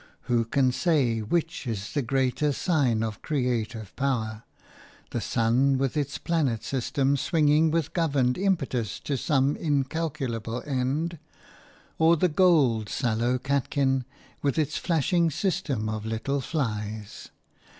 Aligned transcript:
Who 0.21 0.45
can 0.45 0.71
say 0.71 1.19
which 1.19 1.67
is 1.67 1.93
the 1.93 2.01
greater 2.01 2.51
sign 2.53 3.03
of 3.03 3.21
creative 3.21 3.95
power, 3.95 4.41
the 5.11 5.21
sun 5.21 5.77
with 5.77 5.95
its 5.95 6.17
planet 6.17 6.63
system 6.63 7.15
swinging 7.15 7.69
with 7.69 7.93
governed 7.93 8.35
impetus 8.35 8.99
to 9.01 9.15
some 9.15 9.55
incalculable 9.55 10.63
end, 10.65 11.19
or 11.99 12.17
the 12.17 12.29
gold 12.29 12.89
sallow 12.89 13.37
catkin 13.37 14.03
with 14.41 14.57
its 14.57 14.75
flashing 14.75 15.29
system 15.29 15.87
of 15.87 16.03
little 16.07 16.41
flies? 16.41 17.29